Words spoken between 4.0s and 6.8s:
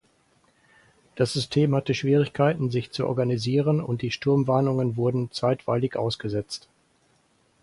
die Sturmwarnungen wurden zeitweilig ausgesetzt.